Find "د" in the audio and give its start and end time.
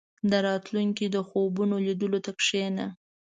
0.31-0.33, 1.09-1.17